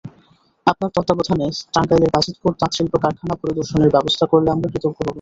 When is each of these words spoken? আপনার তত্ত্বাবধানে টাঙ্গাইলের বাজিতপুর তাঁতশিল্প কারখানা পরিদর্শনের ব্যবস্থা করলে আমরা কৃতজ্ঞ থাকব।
আপনার 0.67 0.93
তত্ত্বাবধানে 0.95 1.45
টাঙ্গাইলের 1.73 2.13
বাজিতপুর 2.15 2.51
তাঁতশিল্প 2.59 2.93
কারখানা 3.03 3.35
পরিদর্শনের 3.41 3.93
ব্যবস্থা 3.95 4.25
করলে 4.31 4.49
আমরা 4.51 4.67
কৃতজ্ঞ 4.69 4.97
থাকব। 4.97 5.09